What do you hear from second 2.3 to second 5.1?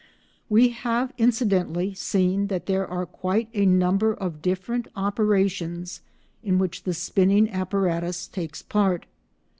that there are quite a number of different